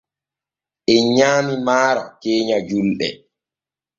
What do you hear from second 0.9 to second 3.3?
En nyaamii maaro keenya julɗe.